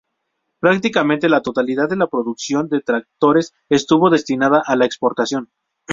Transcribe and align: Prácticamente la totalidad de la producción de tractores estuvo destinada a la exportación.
Prácticamente 0.59 1.29
la 1.29 1.43
totalidad 1.43 1.87
de 1.87 1.95
la 1.95 2.07
producción 2.07 2.67
de 2.69 2.81
tractores 2.81 3.53
estuvo 3.69 4.09
destinada 4.09 4.63
a 4.65 4.75
la 4.75 4.85
exportación. 4.85 5.51